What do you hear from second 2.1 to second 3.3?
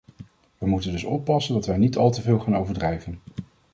te veel gaan overdrijven.